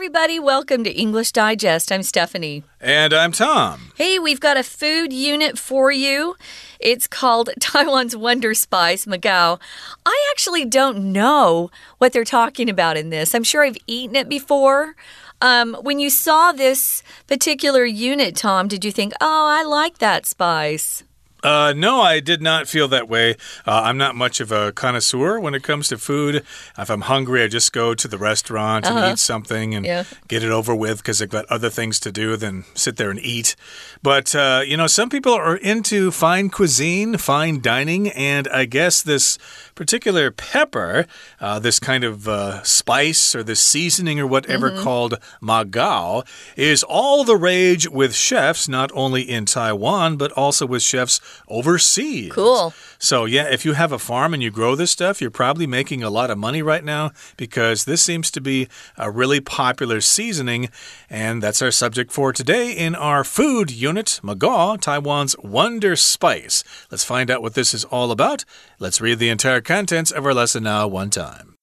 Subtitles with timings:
[0.00, 0.40] everybody.
[0.40, 1.92] Welcome to English Digest.
[1.92, 2.62] I'm Stephanie.
[2.80, 3.92] And I'm Tom.
[3.96, 6.36] Hey, we've got a food unit for you.
[6.80, 9.60] It's called Taiwan's Wonder Spice, Maqaw.
[10.06, 13.34] I actually don't know what they're talking about in this.
[13.34, 14.96] I'm sure I've eaten it before.
[15.42, 20.24] Um, when you saw this particular unit, Tom, did you think, oh, I like that
[20.24, 21.04] spice?
[21.42, 23.36] Uh, no, I did not feel that way.
[23.66, 26.44] Uh, I'm not much of a connoisseur when it comes to food.
[26.78, 29.12] If I'm hungry, I just go to the restaurant and uh -huh.
[29.12, 30.04] eat something and yeah.
[30.28, 33.20] get it over with because I've got other things to do than sit there and
[33.22, 33.56] eat.
[34.02, 39.02] But, uh, you know, some people are into fine cuisine, fine dining, and I guess
[39.02, 39.38] this
[39.74, 41.06] particular pepper,
[41.40, 44.84] uh, this kind of uh, spice or this seasoning or whatever mm -hmm.
[44.84, 46.24] called Maqaw,
[46.56, 52.32] is all the rage with chefs, not only in Taiwan, but also with chefs overseas.
[52.32, 52.72] Cool.
[52.98, 56.02] So, yeah, if you have a farm and you grow this stuff, you're probably making
[56.02, 60.68] a lot of money right now because this seems to be a really popular seasoning.
[61.08, 66.62] And that's our subject for today in our food unit, Maqaw, Taiwan's Wonder Spice.
[66.90, 68.44] Let's find out what this is all about.
[68.78, 71.56] Let's read the entire contents of our lesson now, one time.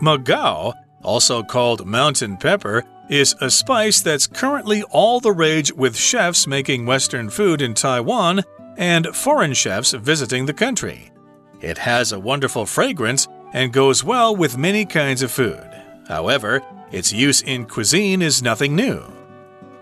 [0.00, 6.46] Maqaw, also called mountain pepper, is a spice that's currently all the rage with chefs
[6.46, 8.42] making Western food in Taiwan
[8.76, 11.10] and foreign chefs visiting the country.
[11.60, 15.68] It has a wonderful fragrance and goes well with many kinds of food.
[16.08, 16.62] However,
[16.92, 19.02] its use in cuisine is nothing new.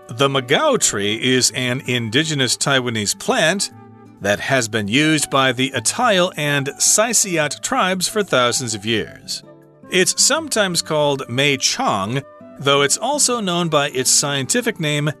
[0.07, 3.71] The Maqaw tree is an indigenous Taiwanese plant
[4.21, 9.43] that has been used by the Atayal and Saisiat tribes for thousands of years.
[9.91, 12.23] It's sometimes called May Chang
[12.59, 15.11] though it's also known by its scientific name,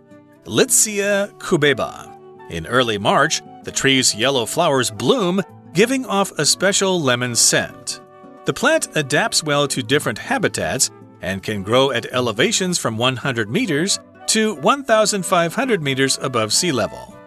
[0.45, 2.11] Litsea cubeba.
[2.49, 5.41] In early March, the tree's yellow flowers bloom,
[5.73, 8.01] giving off a special lemon scent.
[8.45, 13.99] The plant adapts well to different habitats and can grow at elevations from 100 meters
[14.27, 17.17] to 1,500 meters above sea level.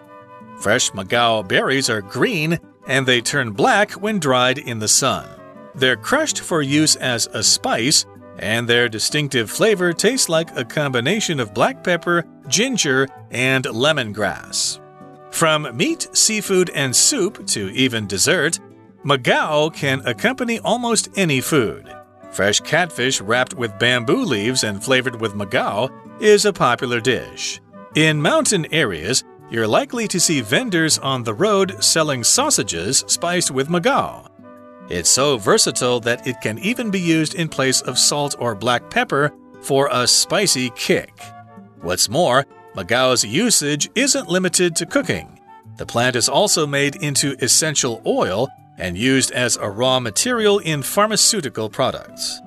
[0.61, 2.57] Fresh Maqaw berries are green
[2.87, 5.27] and they turn black when dried in the sun.
[5.75, 8.05] They're crushed for use as a spice
[8.39, 14.79] and their distinctive flavor tastes like a combination of black pepper, ginger, and lemongrass.
[15.31, 18.59] From meat, seafood, and soup to even dessert,
[19.05, 21.93] Maqaw can accompany almost any food.
[22.31, 27.61] Fresh catfish wrapped with bamboo leaves and flavored with Maqaw is a popular dish.
[27.95, 33.67] In mountain areas, you're likely to see vendors on the road selling sausages spiced with
[33.67, 34.28] Maqaw.
[34.89, 38.89] It's so versatile that it can even be used in place of salt or black
[38.89, 41.13] pepper for a spicy kick.
[41.81, 42.45] What's more,
[42.75, 45.39] Maqaw's usage isn't limited to cooking.
[45.77, 50.81] The plant is also made into essential oil and used as a raw material in
[50.81, 52.41] pharmaceutical products.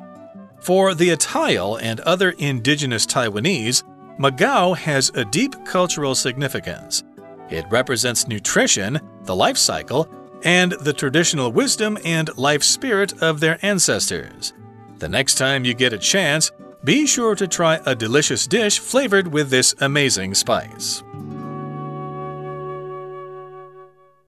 [0.60, 3.84] For the Atayal and other indigenous Taiwanese,
[4.18, 7.04] Maqaw has a deep cultural significance.
[7.50, 10.08] It represents nutrition, the life cycle,
[10.44, 14.52] and the traditional wisdom and life spirit of their ancestors.
[14.98, 16.50] The next time you get a chance,
[16.84, 21.02] be sure to try a delicious dish flavored with this amazing spice.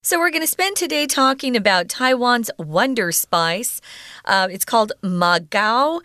[0.06, 3.80] So, we're going to spend today talking about Taiwan's wonder spice.
[4.26, 6.02] Uh, it's called Maqaw,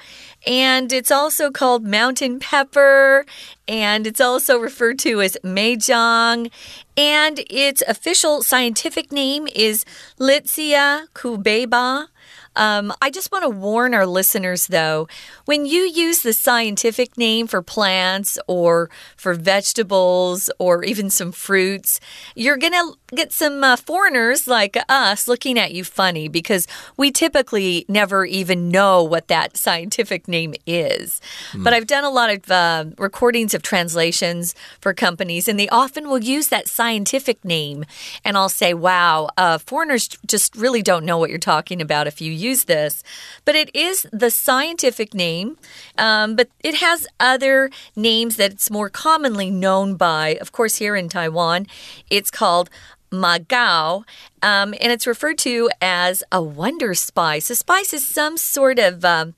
[0.47, 3.25] and it's also called mountain pepper,
[3.67, 6.49] and it's also referred to as May Chang.
[6.95, 9.83] And its official scientific name is
[10.17, 12.07] Litsea cubeba.
[12.55, 15.07] Um, I just want to warn our listeners, though,
[15.45, 21.99] when you use the scientific name for plants or for vegetables or even some fruits,
[22.35, 26.67] you're going to get some uh, foreigners like us looking at you funny because
[26.97, 31.21] we typically never even know what that scientific name is.
[31.51, 31.63] Mm.
[31.63, 36.09] But I've done a lot of uh, recordings of translations for companies, and they often
[36.09, 37.85] will use that scientific name.
[38.23, 42.18] And I'll say, wow, uh, foreigners just really don't know what you're talking about if
[42.21, 43.03] you use this.
[43.45, 45.57] But it is the scientific name,
[45.97, 50.37] um, but it has other names that it's more commonly known by.
[50.41, 51.67] Of course, here in Taiwan,
[52.09, 52.69] it's called
[53.11, 54.03] Maqaw,
[54.41, 57.49] um, and it's referred to as a wonder spice.
[57.49, 59.33] A spice is some sort of um,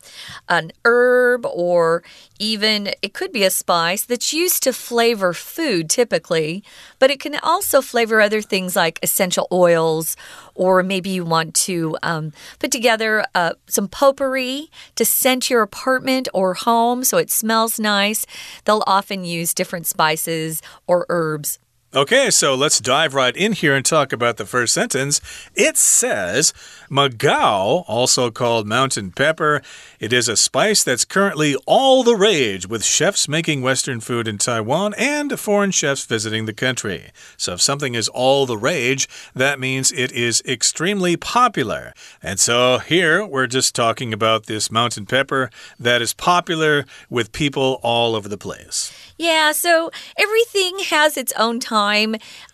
[0.49, 2.03] an herb, or
[2.39, 6.63] even it could be a spice that's used to flavor food typically,
[6.99, 10.17] but it can also flavor other things like essential oils,
[10.53, 16.27] or maybe you want to um, put together uh, some potpourri to scent your apartment
[16.33, 18.25] or home so it smells nice.
[18.65, 21.59] They'll often use different spices or herbs.
[21.93, 25.19] Okay, so let's dive right in here and talk about the first sentence.
[25.55, 26.53] It says
[26.89, 29.61] Maqaw, also called mountain pepper,
[29.99, 34.37] it is a spice that's currently all the rage with chefs making Western food in
[34.37, 37.11] Taiwan and foreign chefs visiting the country.
[37.35, 41.93] So if something is all the rage, that means it is extremely popular.
[42.23, 47.81] And so here we're just talking about this mountain pepper that is popular with people
[47.83, 48.93] all over the place.
[49.17, 51.80] Yeah, so everything has its own time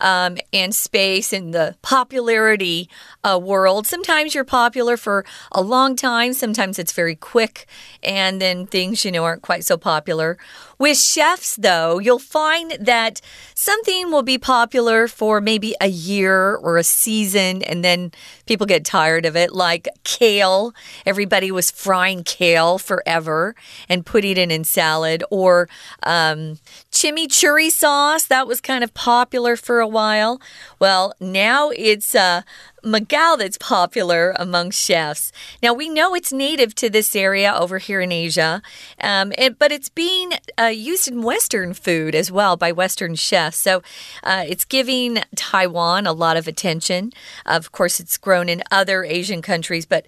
[0.00, 2.88] um, and space in the popularity
[3.24, 3.86] uh, world.
[3.86, 7.66] Sometimes you're popular for a long time, sometimes it's very quick,
[8.02, 10.38] and then things, you know, aren't quite so popular.
[10.78, 13.20] With chefs, though, you'll find that
[13.54, 18.12] something will be popular for maybe a year or a season, and then
[18.46, 20.72] people get tired of it, like kale.
[21.04, 23.56] Everybody was frying kale forever
[23.88, 25.68] and putting it in salad, or
[26.04, 26.58] um,
[26.98, 28.26] chimichurri sauce.
[28.26, 30.40] That was kind of popular for a while.
[30.80, 32.42] Well, now it's uh,
[32.84, 35.30] Maqaw that's popular among chefs.
[35.62, 38.62] Now, we know it's native to this area over here in Asia,
[39.00, 43.58] um, it, but it's being uh, used in Western food as well by Western chefs.
[43.58, 43.82] So
[44.24, 47.12] uh, it's giving Taiwan a lot of attention.
[47.46, 50.06] Of course, it's grown in other Asian countries, but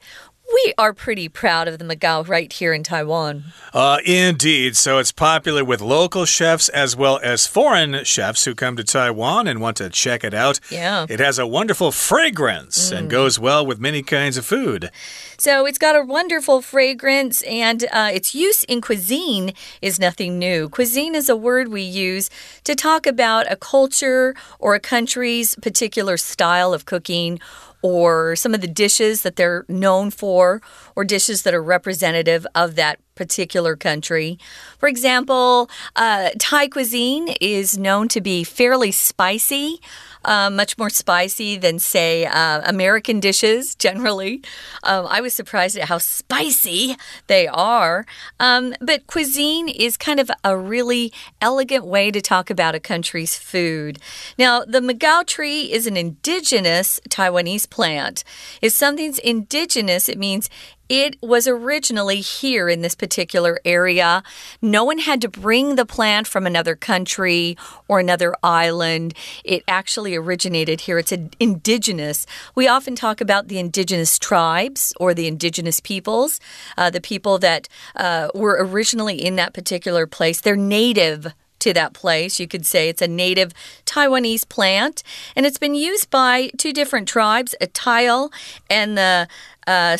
[0.52, 3.44] we are pretty proud of the Maqaw right here in Taiwan.
[3.73, 4.76] Uh, indeed.
[4.76, 9.47] So it's popular with local chefs as well as foreign chefs who come to Taiwan
[9.47, 10.61] and want to check it out.
[10.70, 11.06] Yeah.
[11.08, 12.99] It has a wonderful fragrance mm.
[12.99, 14.91] and goes well with many kinds of food.
[15.38, 20.69] So it's got a wonderful fragrance, and uh, its use in cuisine is nothing new.
[20.69, 22.29] Cuisine is a word we use
[22.64, 27.41] to talk about a culture or a country's particular style of cooking
[27.82, 30.61] or some of the dishes that they're known for,
[30.97, 34.38] or dishes that are representative of that particular country.
[34.79, 39.81] For example, uh, Thai cuisine is known to be fairly spicy
[40.25, 44.43] uh, much more spicy than, say, uh, American dishes generally.
[44.83, 46.97] Um, I was surprised at how spicy
[47.27, 48.07] they are.
[48.39, 53.37] Um, but cuisine is kind of a really elegant way to talk about a country's
[53.37, 53.99] food.
[54.39, 58.25] Now, the Maqaw tree is an indigenous Taiwanese plant.
[58.61, 60.49] If something's indigenous, it means
[60.91, 64.25] it was originally here in this particular area.
[64.61, 67.57] No one had to bring the plant from another country
[67.87, 69.15] or another island.
[69.45, 70.99] It actually originated here.
[70.99, 72.27] It's indigenous.
[72.57, 76.41] We often talk about the indigenous tribes or the indigenous peoples,
[76.77, 80.41] uh, the people that uh, were originally in that particular place.
[80.41, 82.41] They're native to that place.
[82.41, 83.53] You could say it's a native
[83.87, 85.03] Taiwanese plant,
[85.37, 88.33] and it's been used by two different tribes, Atayal
[88.69, 89.29] and the
[89.67, 89.97] uh,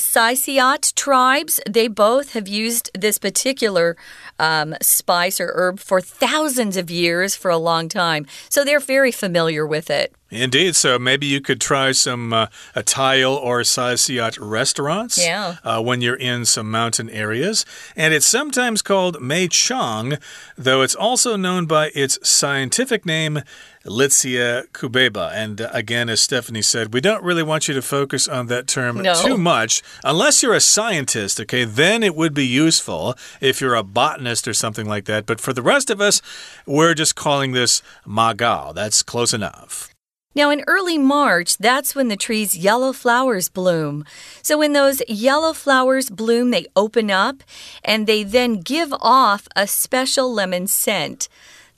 [0.95, 3.97] tribes, they both have used this particular
[4.39, 8.27] um, spice or herb for thousands of years for a long time.
[8.49, 10.15] So they're very familiar with it.
[10.31, 10.77] Indeed.
[10.77, 12.47] So maybe you could try some uh,
[12.77, 15.57] Atayal or Saisiat restaurants yeah.
[15.65, 17.67] uh, when you're in some mountain areas.
[17.97, 20.19] And it's sometimes called May Chang,
[20.57, 23.41] though it's also known by its scientific name,
[23.85, 25.33] Litsea cubeba.
[25.33, 28.67] And uh, again, as Stephanie said, we don't really want you to focus on that
[28.67, 29.15] term no.
[29.15, 29.83] too much.
[30.05, 34.55] Unless you're a scientist, okay, then it would be useful if you're a botanist or
[34.55, 35.27] something like that.
[35.27, 36.21] But for the rest of us,
[36.67, 38.75] we're just calling this Maqaw.
[38.75, 39.89] That's close enough.
[40.33, 44.05] Now, in early March, that's when the tree's yellow flowers bloom.
[44.43, 47.43] So, when those yellow flowers bloom, they open up
[47.85, 51.29] and they then give off a special lemon scent.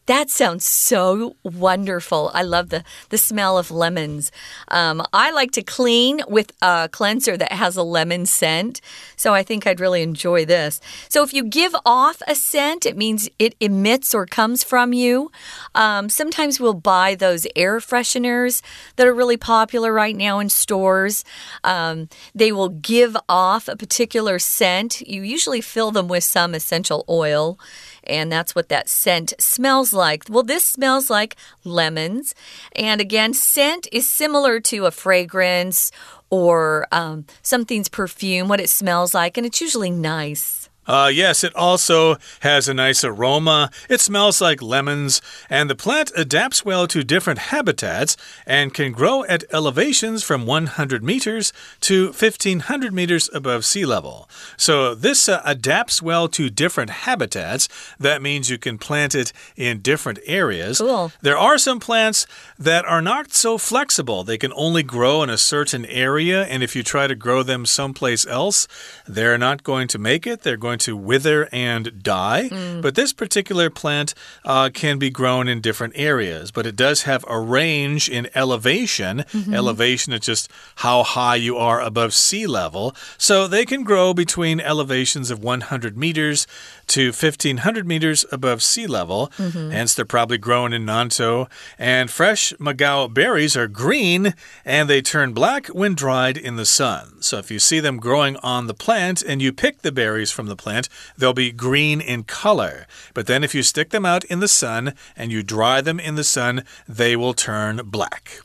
[0.07, 2.33] That sounds so wonderful.
[2.35, 4.33] I love the, the smell of lemons.
[4.67, 8.81] Um, I like to clean with a cleanser that has a lemon scent,
[9.15, 10.81] so I think I'd really enjoy this.
[11.09, 15.31] So, if you give off a scent, it means it emits or comes from you.
[15.77, 18.61] Um, sometimes we'll buy those air fresheners
[18.97, 21.25] that are really popular right now in stores.
[21.63, 25.01] Um, they will give off a particular scent.
[25.03, 27.57] You usually fill them with some essential oil
[28.05, 30.25] and that's what that scent smells like.
[30.29, 32.35] Well, this smells like lemons.
[32.75, 35.91] And again, scent is similar to a fragrance
[36.31, 40.62] or um, something's perfume, what it smells like, and it's usually nice.
[40.87, 43.71] Uh, yes, it also has a nice aroma.
[43.89, 49.25] It smells like lemons, and the plant adapts well to different habitats and can grow
[49.25, 54.29] at elevations from 100 meters to 1500 meters above sea level.
[54.57, 57.69] So, this uh, adapts well to different habitats.
[58.01, 60.79] That means you can plant it in different areas.
[60.79, 61.13] Cool.
[61.21, 62.27] There are some plants
[62.59, 64.25] that are not so flexible.
[64.25, 67.67] They can only grow in a certain area, and if you try to grow them
[67.67, 68.67] someplace else,
[69.07, 70.43] they're not going to make it.
[70.43, 72.49] They're going going to wither and die.
[72.51, 72.81] Mm.
[72.81, 74.15] But this particular plant
[74.45, 79.25] uh, can be grown in different areas, but it does have a range in elevation.
[79.33, 79.55] Mm -hmm.
[79.55, 82.95] Elevation is just how high you are above sea level.
[83.19, 86.47] So they can grow between elevations of 100 meters
[86.89, 89.33] to 1500 meters above sea level.
[89.39, 89.71] Mm -hmm.
[89.73, 91.47] Hence, they're probably grown in Nantou.
[91.79, 94.35] And fresh Maqaw berries are green
[94.65, 97.23] and they turn black when dried in the sun.
[97.23, 100.49] So if you see them growing on the plant and you pick the berries from
[100.49, 102.87] the plant, they'll be green in color.
[103.15, 106.15] But then if you stick them out in the sun and you dry them in
[106.17, 108.43] the sun, they will turn black.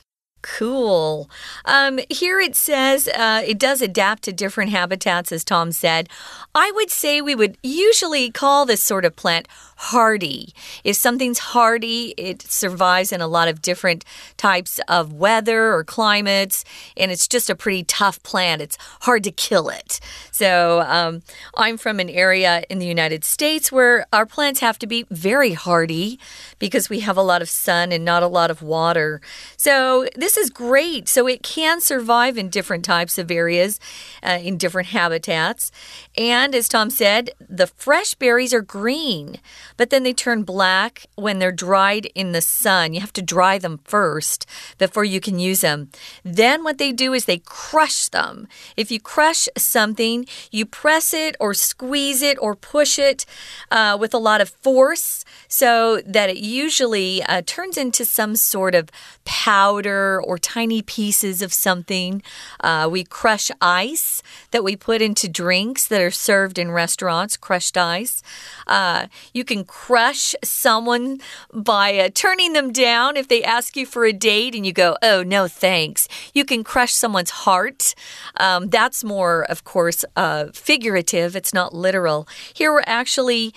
[0.55, 1.29] Cool.
[1.65, 6.07] Um, here it says uh, it does adapt to different habitats, as Tom said.
[6.55, 10.53] I would say we would usually call this sort of plant hardy.
[10.83, 14.03] If something's hardy, it survives in a lot of different
[14.35, 18.61] types of weather or climates, and it's just a pretty tough plant.
[18.61, 19.99] It's hard to kill it.
[20.31, 21.21] So, um,
[21.55, 25.53] I'm from an area in the United States where our plants have to be very
[25.53, 26.19] hardy
[26.57, 29.21] because we have a lot of sun and not a lot of water.
[29.57, 31.09] So, this is great.
[31.09, 33.79] So, it can survive in different types of areas,
[34.23, 35.71] uh, in different habitats.
[36.17, 39.39] And as Tom said, the fresh berries are green
[39.77, 42.93] but then they turn black when they're dried in the sun.
[42.93, 44.45] You have to dry them first
[44.77, 45.89] before you can use them.
[46.23, 48.47] Then what they do is they crush them.
[48.75, 53.25] If you crush something, you press it or squeeze it or push it
[53.71, 58.73] uh, with a lot of force so that it usually uh, turns into some sort
[58.75, 58.89] of
[59.23, 62.21] powder or tiny pieces of something.
[62.59, 67.77] Uh, we crush ice that we put into drinks that are served in restaurants, crushed
[67.77, 68.21] ice.
[68.67, 71.19] Uh, you can crush someone
[71.53, 74.97] by uh, turning them down if they ask you for a date and you go,
[75.01, 76.07] oh, no, thanks.
[76.33, 77.95] You can crush someone's heart.
[78.39, 82.27] Um, that's more, of course, uh, figurative, it's not literal.
[82.53, 83.53] Here we're actually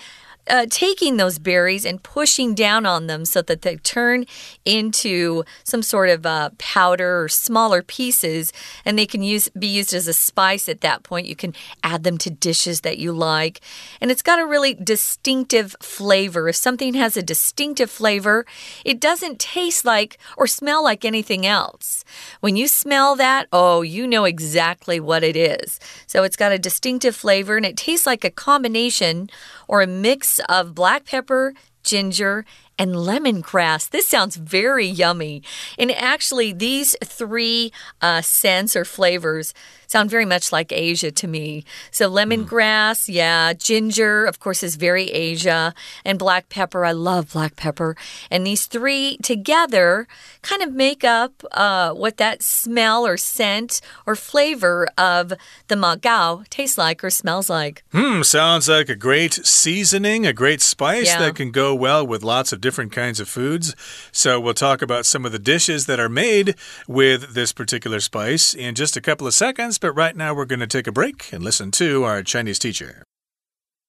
[0.49, 4.25] uh, taking those berries and pushing down on them so that they turn
[4.65, 8.51] into some sort of uh, powder or smaller pieces,
[8.85, 11.27] and they can use be used as a spice at that point.
[11.27, 13.61] You can add them to dishes that you like,
[13.99, 16.49] and it's got a really distinctive flavor.
[16.49, 18.45] If something has a distinctive flavor,
[18.85, 22.00] it doesn't taste like or smell like anything else.
[22.39, 25.79] When you smell that, oh, you know exactly what it is.
[26.07, 29.29] So it's got a distinctive flavor, and it tastes like a combination
[29.67, 32.45] or a mix of black pepper, ginger,
[32.77, 33.89] and lemongrass.
[33.89, 35.43] This sounds very yummy.
[35.77, 37.71] And actually, these three
[38.01, 39.53] uh, scents or flavors
[39.91, 41.65] sound very much like Asia to me.
[41.91, 43.15] So, lemongrass, mm.
[43.15, 45.73] yeah, ginger, of course, is very Asia,
[46.05, 46.85] and black pepper.
[46.85, 47.97] I love black pepper.
[48.31, 50.07] And these three together
[50.43, 55.33] kind of make up uh, what that smell or scent or flavor of
[55.67, 57.83] the Maqaw tastes like or smells like.
[57.91, 61.19] Hmm, sounds like a great seasoning, a great spice yeah.
[61.19, 63.75] that can go well with lots of different kinds of foods.
[64.13, 66.55] So, we'll talk about some of the dishes that are made
[66.87, 70.59] with this particular spice in just a couple of seconds but right now we're going
[70.59, 73.01] to take a break and listen to our Chinese teacher.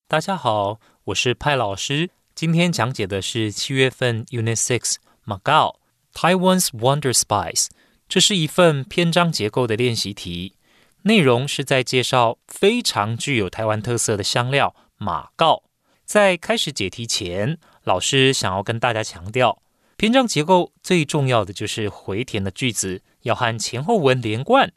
[0.08, 2.08] 大家好，我是派老师。
[2.34, 4.94] 今天讲解的是七月份 Unit Six
[5.26, 5.76] Maqaw
[6.14, 7.66] Taiwan's Wonder Spice，
[8.08, 10.56] 这是一份篇章结构的练习题，
[11.02, 15.64] 内容是在介绍非常具有台湾特色的香料马告。
[16.06, 19.62] 在开始解题前，老师想要跟大家强调，
[19.99, 24.72] 篇章结构最重要的就是回填的句子要和前后文连贯，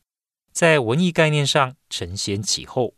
[0.55, 2.93] 在文艺概念上承先启后，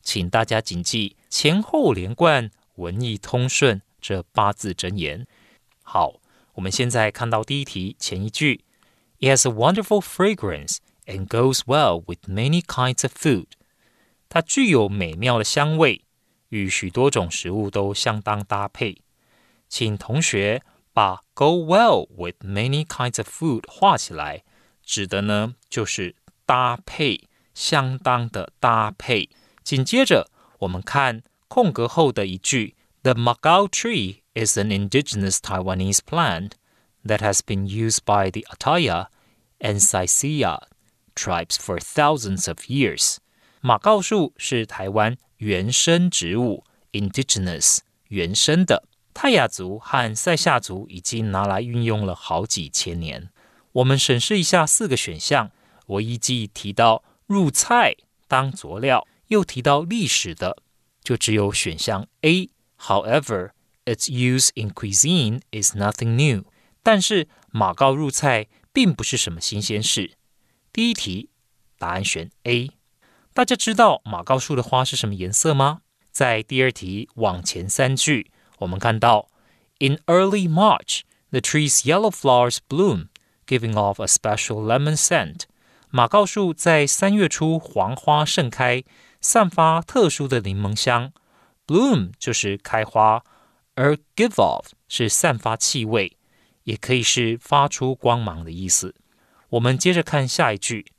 [0.00, 5.26] 请大家谨记前后连贯、文艺通顺这八字真言。
[5.82, 6.20] 好，
[6.54, 8.64] 我们现在看到第一题前一句
[9.18, 10.76] ：It has a wonderful fragrance
[11.06, 13.46] and goes well with many kinds of food。
[14.28, 16.04] 它具有美妙的香味，
[16.50, 19.02] 与许多种食物都相当搭配。
[19.68, 20.62] 请同学
[20.92, 24.44] 把 “go well with many kinds of food” 画起来，
[24.84, 26.14] 指的呢就是。
[26.50, 29.30] 搭配，相当的搭配。
[29.62, 30.28] 紧接着，
[30.58, 36.54] 我们看空格后的一句：“The Magao tree is an indigenous Taiwanese plant
[37.04, 39.06] that has been used by the Ataya
[39.60, 40.62] and Saisia
[41.14, 43.18] tribes for thousands of years。”
[43.62, 47.78] 马告树是台湾原生植物，indigenous
[48.08, 53.30] 原生的，泰雅族和塞夏族已经拿来运用了好几千年。
[53.70, 55.52] 我们审视一下四个选项。
[55.89, 57.95] 我一记提到入菜
[58.27, 60.57] 当佐料，又提到历史的，
[61.03, 63.51] 就只有选项 A。However,
[63.85, 66.45] its use in cuisine is nothing new。
[66.83, 70.17] 但是马告入菜并不是什么新鲜事。
[70.71, 71.29] 第一题，
[71.77, 72.71] 答案选 A。
[73.33, 75.81] 大家知道马告树的花是什么颜色吗？
[76.11, 79.29] 在第二题往前三句，我们看到
[79.79, 83.07] In early March, the tree's yellow flowers bloom,
[83.45, 85.41] giving off a special lemon scent.
[85.92, 88.84] 马告树在三月初黄花盛开，
[89.20, 91.12] 散发特殊的柠檬香。
[91.66, 93.24] Bloom 就是开花，
[93.74, 96.16] 而 give off 是散发气味，
[96.62, 98.94] 也可以是发出光芒的意思。
[99.48, 100.92] 我们接着看下一句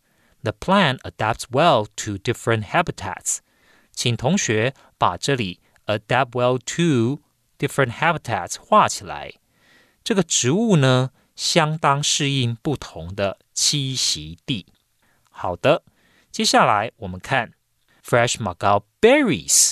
[0.43, 3.37] ：The plant adapts well to different habitats。
[3.93, 7.21] 请同学把这里 adapt well to
[7.57, 9.35] different habitats 画起来。
[10.03, 14.65] 这个植物呢，相当适应不同的栖息地。
[15.41, 15.81] 好的，
[16.31, 17.53] 接下来我们看
[18.05, 19.71] fresh Maqaw berries，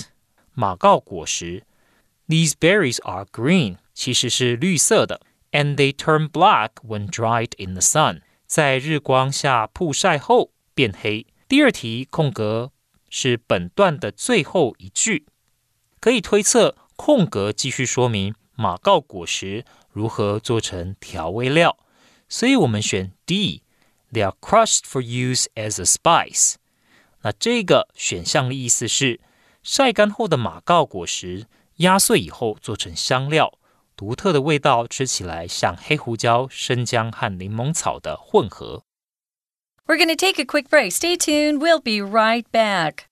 [0.52, 1.62] 马告果实。
[2.26, 5.20] These berries are green，其实是绿色的
[5.52, 11.24] ，and they turn black when dried in the sun，在日光下曝晒后变黑。
[11.46, 12.72] 第二题空格
[13.08, 15.26] 是本段的最后一句，
[16.00, 21.78] 可以推测空格继续说明马告果实如何做成调味料，
[22.28, 23.62] 所以我们选 D。
[24.11, 26.55] They are crushed for use as a spice。
[27.21, 29.19] 那这个选项的意思是，
[29.63, 33.57] 晒干后的马告果实压碎以后做成香料，
[33.95, 38.83] 独特的味道，吃起来像黑胡椒、生姜和柠檬草的混合。
[39.87, 40.91] We're going to take a quick break.
[40.91, 41.59] Stay tuned.
[41.59, 43.05] We'll be right back.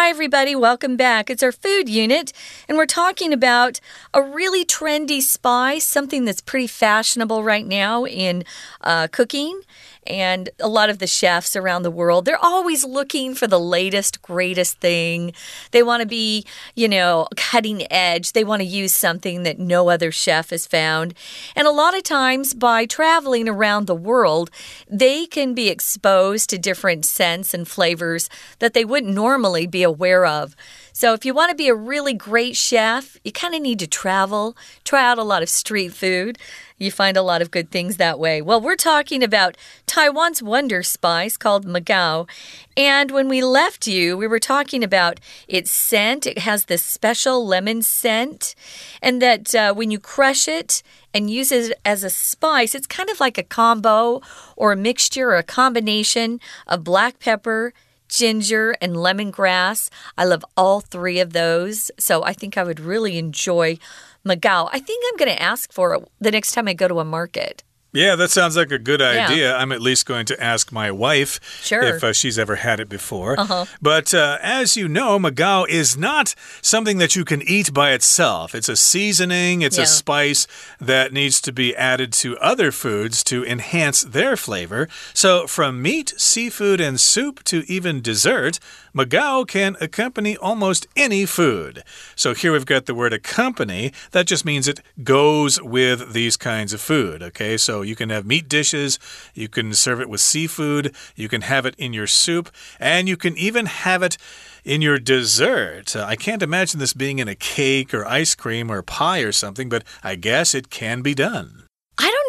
[0.00, 0.54] Hi, everybody.
[0.54, 1.28] Welcome back.
[1.28, 2.32] It's our food unit,
[2.68, 3.80] and we're talking about
[4.14, 8.44] a really trendy spice, something that's pretty fashionable right now in
[8.80, 9.60] uh, cooking
[10.08, 14.22] and a lot of the chefs around the world, they're always looking for the latest,
[14.22, 15.32] greatest thing.
[15.70, 18.32] They want to be, you know, cutting edge.
[18.32, 21.14] They want to use something that no other chef has found.
[21.54, 24.50] And a lot of times, by traveling around the world,
[24.88, 30.24] they can be exposed to different scents and flavors that they wouldn't normally be aware
[30.24, 30.56] of.
[30.98, 33.86] So, if you want to be a really great chef, you kind of need to
[33.86, 36.38] travel, try out a lot of street food.
[36.76, 38.42] You find a lot of good things that way.
[38.42, 42.28] Well, we're talking about Taiwan's wonder spice called Maqaw.
[42.76, 46.26] And when we left you, we were talking about its scent.
[46.26, 48.56] It has this special lemon scent.
[49.00, 50.82] And that uh, when you crush it,
[51.14, 52.74] and use it as a spice.
[52.74, 54.20] It's kind of like a combo
[54.56, 57.72] or a mixture or a combination of black pepper,
[58.08, 59.90] ginger, and lemongrass.
[60.16, 61.90] I love all three of those.
[61.98, 63.78] So I think I would really enjoy
[64.24, 64.68] Maqaw.
[64.72, 67.04] I think I'm going to ask for it the next time I go to a
[67.04, 67.62] market.
[67.98, 69.50] Yeah, that sounds like a good idea.
[69.50, 69.56] Yeah.
[69.56, 71.82] I'm at least going to ask my wife sure.
[71.82, 73.34] if uh, she's ever had it before.
[73.38, 73.66] Uh -huh.
[73.82, 78.54] But uh, as you know, Maqaw is not something that you can eat by itself.
[78.54, 79.86] It's a seasoning, it's yeah.
[79.86, 80.46] a spice
[80.86, 84.88] that needs to be added to other foods to enhance their flavor.
[85.12, 88.58] So, from meat, seafood, and soup to even dessert,
[88.94, 91.82] Maqaw can accompany almost any food.
[92.16, 93.92] So here we've got the word accompany.
[94.12, 97.22] That just means it goes with these kinds of food.
[97.22, 98.98] Okay, so you can have meat dishes,
[99.34, 103.16] you can serve it with seafood, you can have it in your soup, and you
[103.16, 104.16] can even have it
[104.64, 105.94] in your dessert.
[105.94, 109.32] Uh, I can't imagine this being in a cake or ice cream or pie or
[109.32, 111.67] something, but I guess it can be done.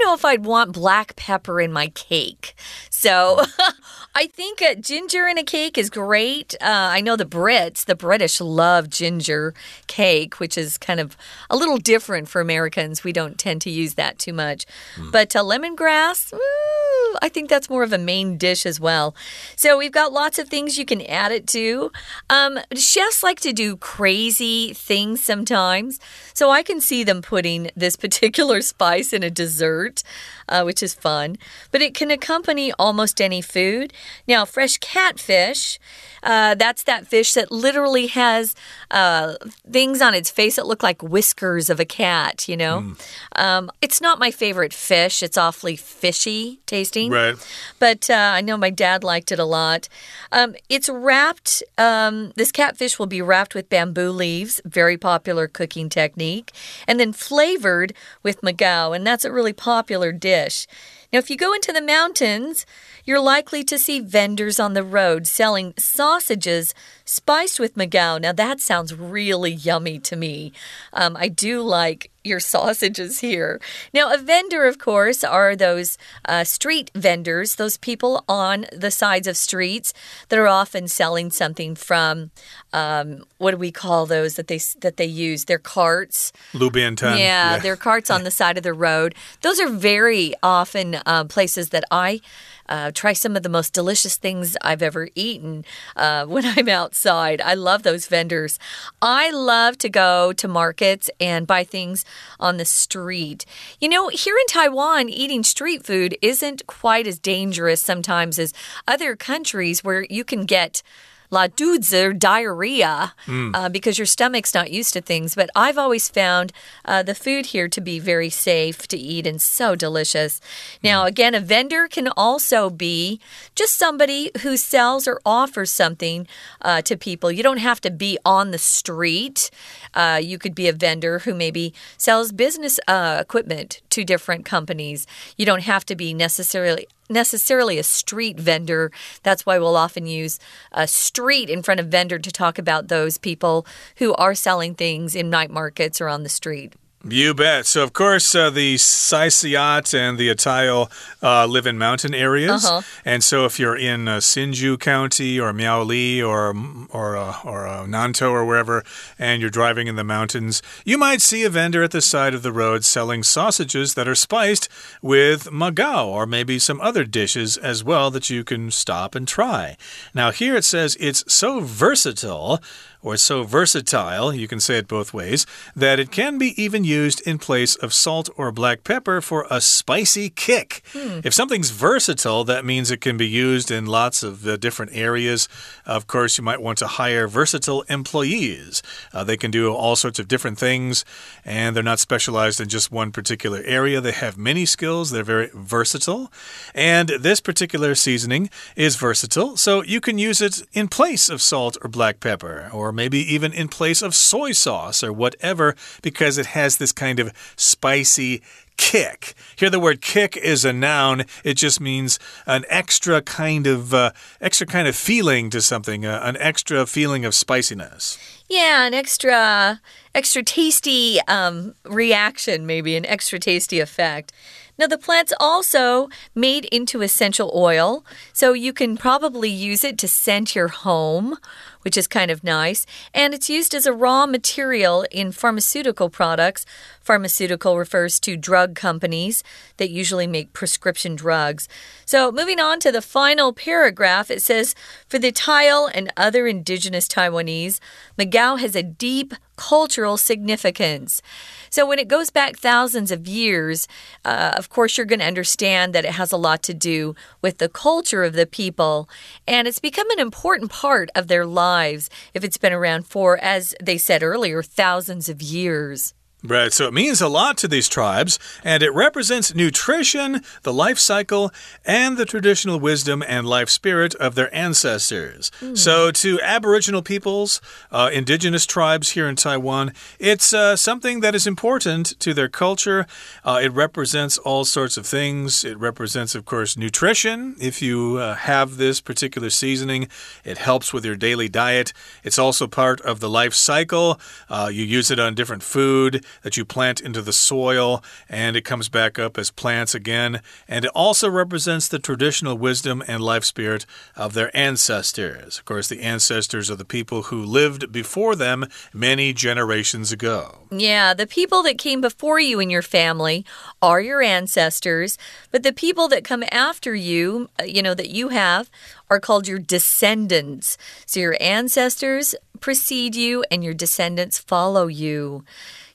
[0.09, 2.55] Know if I'd want black pepper in my cake.
[2.89, 3.43] So
[4.15, 6.55] I think uh, ginger in a cake is great.
[6.59, 9.53] Uh, I know the Brits, the British love ginger
[9.85, 11.15] cake, which is kind of
[11.51, 13.03] a little different for Americans.
[13.03, 14.65] We don't tend to use that too much.
[14.95, 15.11] Mm.
[15.11, 19.15] But uh, lemongrass, ooh, I think that's more of a main dish as well.
[19.55, 21.91] So we've got lots of things you can add it to.
[22.31, 25.99] Um, chefs like to do crazy things sometimes.
[26.33, 29.98] So I can see them putting this particular spice in a dessert
[30.47, 31.37] uh, which is fun.
[31.71, 33.93] But it can accompany almost any food.
[34.27, 35.79] Now, fresh catfish,
[36.23, 38.55] uh, that's that fish that literally has
[38.91, 39.35] uh,
[39.69, 42.81] things on its face that look like whiskers of a cat, you know?
[42.81, 43.41] Mm.
[43.41, 45.23] Um, it's not my favorite fish.
[45.23, 47.11] It's awfully fishy tasting.
[47.11, 47.35] Right.
[47.79, 49.87] But uh, I know my dad liked it a lot.
[50.31, 55.89] Um, it's wrapped, um, this catfish will be wrapped with bamboo leaves, very popular cooking
[55.89, 56.51] technique,
[56.87, 58.95] and then flavored with Maqaw.
[58.95, 60.67] And that's a really popular dish.
[61.11, 62.65] Now, if you go into the mountains,
[63.03, 66.75] you're likely to see vendors on the road selling sausages
[67.09, 68.21] spiced with Maqaw.
[68.21, 70.53] Now, that sounds really yummy to me.
[70.93, 73.59] Um, I do like your sausages here.
[73.93, 79.27] Now, a vendor, of course, are those uh, street vendors, those people on the sides
[79.27, 79.93] of streets
[80.29, 82.29] that are often selling something from
[82.73, 85.45] um, what do we call those that they that they use?
[85.45, 86.31] Their carts.
[86.53, 87.17] Lubiantan.
[87.17, 89.15] Yeah, yeah, their carts on the side of the road.
[89.41, 92.21] Those are very often uh, places that I
[92.69, 97.41] uh, try some of the most delicious things I've ever eaten uh, when I'm outside.
[97.41, 98.57] I love those vendors.
[99.01, 102.05] I love to go to markets and buy things
[102.39, 103.45] on the street.
[103.81, 108.53] You know, here in Taiwan, eating street food isn't quite as dangerous sometimes as
[108.87, 110.81] other countries where you can get
[111.29, 113.55] la dudes or diarrhea mm.
[113.55, 115.35] uh, because your stomach's not used to things.
[115.35, 116.51] But I've always found
[116.85, 120.41] uh, the food here to be very safe to eat and so delicious.
[120.83, 121.07] Now, mm.
[121.07, 123.19] again, a vendor can also be
[123.55, 126.27] just somebody who sells or offers something
[126.61, 127.31] uh, to people.
[127.31, 129.51] You don't have to be on the street.
[129.93, 135.05] Uh, you could be a vendor who maybe sells business uh, equipment to different companies.
[135.37, 138.91] You don't have to be necessarily necessarily a street vendor.
[139.23, 140.39] That's why we'll often use
[140.71, 143.65] a street in front of vendor to talk about those people
[143.97, 146.73] who are selling things in night markets or on the street.
[147.07, 147.65] You bet.
[147.65, 150.91] So, of course, uh, the Saisiat and the Atayal
[151.23, 152.65] uh, live in mountain areas.
[152.65, 152.83] Uh -huh.
[153.05, 156.53] And so, if you're in uh, Hsinchu County or Miaoli or,
[156.89, 158.83] or, uh, or uh, Nantou or wherever,
[159.17, 162.41] and you're driving in the mountains, you might see a vendor at the side of
[162.41, 164.69] the road selling sausages that are spiced
[165.01, 169.77] with Maqaw or maybe some other dishes as well that you can stop and try.
[170.13, 172.59] Now, here it says it's so versatile
[173.01, 177.21] or so versatile, you can say it both ways, that it can be even used
[177.27, 180.81] in place of salt or black pepper for a spicy kick.
[180.91, 181.21] Hmm.
[181.23, 185.47] If something's versatile, that means it can be used in lots of uh, different areas.
[185.85, 188.81] Of course, you might want to hire versatile employees.
[189.13, 191.05] Uh, they can do all sorts of different things,
[191.45, 194.01] and they're not specialized in just one particular area.
[194.01, 196.31] They have many skills, they're very versatile.
[196.75, 201.77] And this particular seasoning is versatile, so you can use it in place of salt
[201.81, 206.37] or black pepper, or or maybe even in place of soy sauce or whatever, because
[206.39, 208.41] it has this kind of spicy
[208.77, 209.35] kick.
[209.55, 211.25] Here, the word kick is a noun.
[211.43, 216.21] It just means an extra kind of uh, extra kind of feeling to something, uh,
[216.23, 218.17] an extra feeling of spiciness.
[218.49, 219.79] Yeah, an extra
[220.15, 224.31] extra tasty um, reaction, maybe an extra tasty effect.
[224.79, 230.07] Now, the plant's also made into essential oil, so you can probably use it to
[230.07, 231.37] scent your home
[231.81, 232.85] which is kind of nice.
[233.13, 236.65] And it's used as a raw material in pharmaceutical products.
[237.01, 239.43] Pharmaceutical refers to drug companies
[239.77, 241.67] that usually make prescription drugs.
[242.05, 244.75] So, moving on to the final paragraph, it says
[245.07, 247.79] For the Tayal and other indigenous Taiwanese,
[248.17, 251.21] Maqaw has a deep cultural significance.
[251.69, 253.87] So, when it goes back thousands of years,
[254.25, 257.57] uh, of course, you're going to understand that it has a lot to do with
[257.57, 259.09] the culture of the people.
[259.47, 263.75] And it's become an important part of their lives if it's been around for, as
[263.81, 266.13] they said earlier, thousands of years.
[266.41, 270.97] Right, so it means a lot to these tribes, and it represents nutrition, the life
[270.97, 271.51] cycle,
[271.83, 275.51] and the traditional wisdom and life spirit of their ancestors.
[275.59, 275.77] Mm.
[275.77, 277.59] So, to Aboriginal peoples,
[277.91, 283.05] uh, indigenous tribes here in Taiwan, it's uh, something that is important to their culture.
[283.43, 285.65] Uh, it represents all sorts of things.
[285.65, 287.57] It represents, of course, nutrition.
[287.59, 290.07] If you uh, have this particular seasoning,
[290.45, 291.91] it helps with your daily diet.
[292.23, 294.21] It's also part of the life cycle.
[294.49, 298.65] Uh, you use it on different food that you plant into the soil and it
[298.65, 300.41] comes back up as plants again.
[300.67, 305.57] And it also represents the traditional wisdom and life spirit of their ancestors.
[305.57, 310.59] Of course, the ancestors are the people who lived before them many generations ago.
[310.71, 313.45] Yeah, the people that came before you in your family
[313.81, 315.17] are your ancestors,
[315.51, 318.69] but the people that come after you, uh, you know, that you have,
[319.09, 320.77] are called your descendants.
[321.05, 325.43] So your ancestors precede you and your descendants follow you.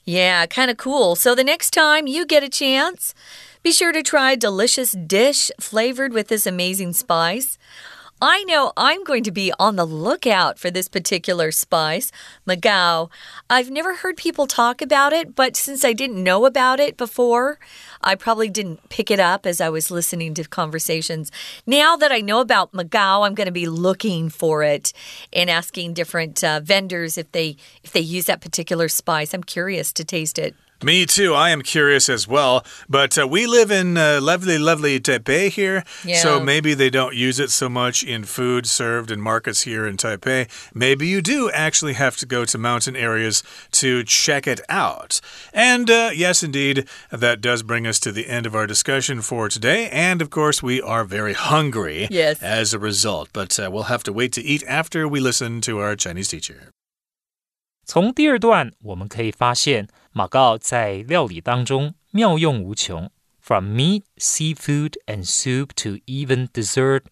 [0.04, 1.16] Yeah, kind of cool.
[1.16, 3.14] So the next time you get a chance,
[3.62, 7.56] be sure to try a delicious dish flavored with this amazing spice.
[8.20, 12.12] I know I'm going to be on the lookout for this particular spice,
[12.46, 13.10] Maqaw.
[13.50, 17.58] I've never heard people talk about it, but since I didn't know about it before,
[18.04, 21.32] I probably didn't pick it up as I was listening to conversations.
[21.66, 24.92] Now that I know about Maqaw, I'm going to be looking for it
[25.32, 29.32] and asking different uh, vendors if they if they use that particular spice.
[29.34, 30.54] I'm curious to taste it.
[30.82, 31.32] Me too.
[31.32, 32.64] I am curious as well.
[32.90, 35.82] But uh, we live in uh, lovely, lovely Taipei here.
[36.04, 36.18] Yeah.
[36.18, 39.96] So maybe they don't use it so much in food served in markets here in
[39.96, 40.46] Taipei.
[40.74, 45.20] Maybe you do actually have to go to mountain areas to check it out.
[45.54, 49.48] And uh, yes, indeed, that does bring us to the end of our discussion for
[49.48, 49.88] today.
[49.90, 52.42] And of course, we are very hungry Yes.
[52.42, 53.30] as a result.
[53.32, 56.72] But uh, we'll have to wait to eat after we listen to our Chinese teacher.
[57.84, 63.10] 从第二段我们可以发现，马告在料理当中妙用无穷。
[63.40, 67.02] From meat, seafood, and soup to even dessert,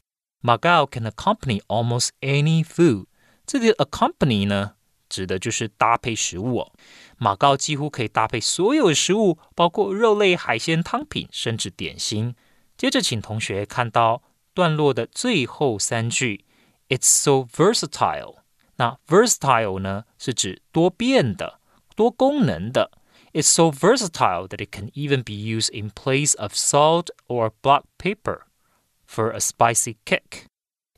[0.40, 3.04] Magao can accompany almost any food.
[3.46, 4.72] 这里 accompany 呢，
[5.10, 6.72] 指的就是搭配食物哦。
[7.18, 12.34] 马告几乎可以搭配所有食物，包括肉类、海鲜、汤品，甚至点心。
[12.78, 14.22] 接着，请同学看到
[14.54, 16.46] 段落的最后三句
[16.88, 18.36] ：It's so versatile。
[18.76, 21.60] 那 versatile 呢，是指多变的、
[21.94, 22.90] 多功能的。
[23.32, 28.42] It's so versatile that it can even be used in place of salt or black pepper
[29.06, 30.44] for a spicy kick.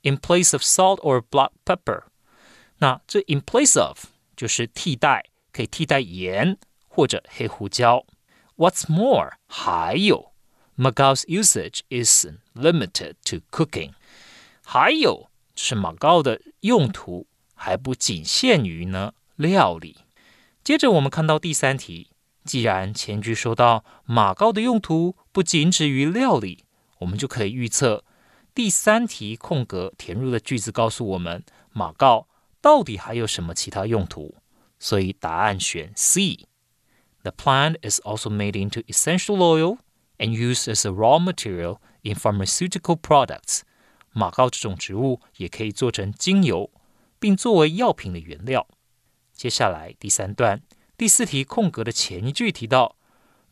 [0.02, 2.04] In place of salt or black pepper，
[2.78, 4.06] 那这 in place of
[4.36, 6.58] 就是替代，可以替代盐
[6.88, 8.04] 或者黑胡椒。
[8.56, 10.32] What's more，还有
[10.76, 13.92] Maqaw's usage isn't limited to cooking，
[14.64, 19.98] 还有是马告的用途还不仅限于呢料理。
[20.62, 22.10] 接着我们看到第三题，
[22.44, 26.64] 既然前句说到马告的用途不仅止于料理，
[27.00, 28.04] 我们就可以预测
[28.54, 32.28] 第三题空格填入的句子告诉我们马告
[32.60, 34.36] 到底还有什么其他用途。
[34.78, 36.46] 所以答案选 C。
[37.22, 39.78] The plant is also made into essential oil
[40.18, 43.62] and used as a raw material in pharmaceutical products.
[44.12, 46.70] 马告这种植物也可以做成精油。
[47.24, 48.68] 并作为药品的原料。
[49.32, 50.60] 接下来第三段
[50.94, 52.96] 第四题空格的前一句提到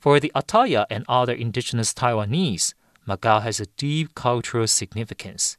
[0.03, 2.73] ，For the Ataya and other indigenous Taiwanese,
[3.07, 5.55] Macau has a deep cultural significance.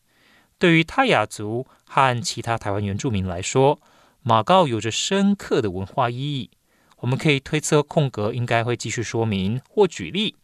[0.59, 3.81] 对于泰雅族和其他台湾原住民来说，
[4.21, 6.51] 马告有着深刻的文化意义。
[6.97, 10.35] 我们可以推测空格应该会继续说明或举例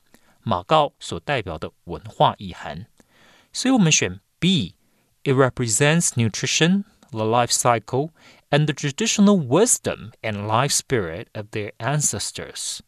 [0.42, 2.88] 马告所代表的文化意涵。
[3.54, 4.74] 所以我们选 B。
[5.22, 8.11] It represents nutrition, the life cycle,
[8.51, 12.81] and the traditional wisdom and life spirit of their ancestors.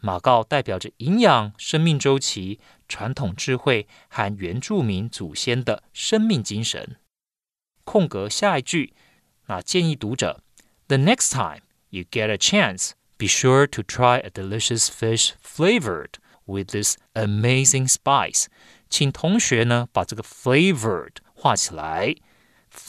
[0.00, 6.96] 马告代表着营养、生命周期、传统智慧和原住民祖先的生命精神。
[7.84, 8.92] 空格下一句，
[9.46, 10.42] 那建议读者：
[10.88, 16.68] The next time you get a chance, be sure to try a delicious fish flavored with
[16.68, 18.46] this amazing spice.
[18.90, 22.14] 请同学呢把这个 flavored 画起来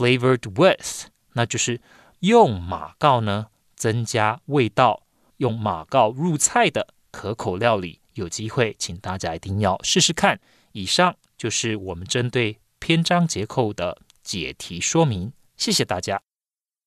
[0.01, 1.81] ，flavored with，那就是
[2.21, 5.03] 用马告呢增加味道，
[5.37, 8.01] 用马告入菜的可口料理。
[8.15, 10.41] 有机会，请大家一定要试试看。
[10.73, 15.33] 以上就是我们针对篇章结构的解题说明。
[15.57, 16.30] 谢谢大家。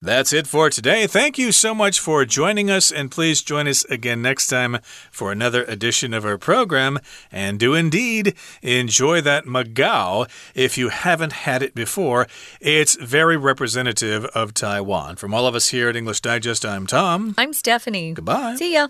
[0.04, 1.08] That's it for today.
[1.08, 5.32] Thank you so much for joining us, and please join us again next time for
[5.32, 7.00] another edition of our program.
[7.32, 12.28] And do indeed enjoy that Maqaw if you haven't had it before.
[12.60, 15.16] It's very representative of Taiwan.
[15.16, 17.34] From all of us here at English Digest, I'm Tom.
[17.38, 18.12] I'm Stephanie.
[18.12, 18.56] Goodbye.
[18.56, 18.90] See ya.